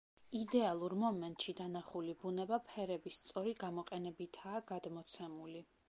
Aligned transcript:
იდეალურ 0.37 0.93
მომენტში 1.03 1.55
დანახული 1.59 2.17
ბუნება 2.25 2.61
ფერების 2.71 3.21
სწორი 3.23 3.55
გამოყენებითაა 3.65 4.65
გადმოცემული. 4.73 5.65